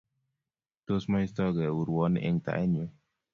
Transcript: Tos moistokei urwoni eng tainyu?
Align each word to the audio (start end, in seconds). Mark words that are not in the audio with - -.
Tos 0.87 1.03
moistokei 1.15 1.69
urwoni 1.83 2.19
eng 2.31 2.39
tainyu? 2.49 2.85